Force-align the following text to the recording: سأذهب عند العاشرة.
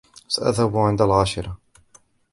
سأذهب 0.27 0.77
عند 0.77 1.01
العاشرة. 1.01 1.57